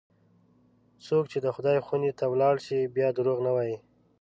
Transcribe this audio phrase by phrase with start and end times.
[1.05, 3.77] څوک چې د خدای خونې ته ولاړ شي، بیا دروغ نه وایي.